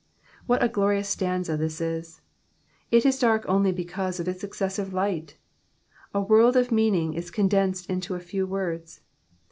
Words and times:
What 0.47 0.63
a 0.63 0.67
glorious 0.67 1.07
stanza 1.09 1.55
this 1.57 1.79
is! 1.79 2.21
It 2.89 3.05
is 3.05 3.19
dark 3.19 3.45
only 3.47 3.71
l>ecauj»e 3.71 4.19
of 4.19 4.27
its 4.27 4.43
excessive 4.43 4.93
light. 4.95 5.37
A 6.11 6.19
world 6.19 6.57
of 6.57 6.71
meaning 6.71 7.13
is 7.13 7.29
condensed 7.29 7.87
into 7.87 8.15
a 8.15 8.19
few 8.19 8.47
words. 8.47 9.01